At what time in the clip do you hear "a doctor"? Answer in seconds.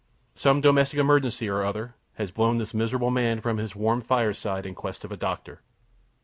5.11-5.61